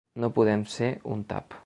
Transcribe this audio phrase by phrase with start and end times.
[0.23, 1.59] No podem ser un tap.